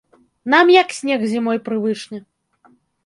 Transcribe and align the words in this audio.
Нам 0.53 0.71
як 0.75 0.95
снег 0.99 1.25
зімой 1.33 1.59
прывычны. 1.67 2.23